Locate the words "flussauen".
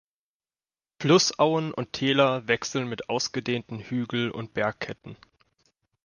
0.99-1.75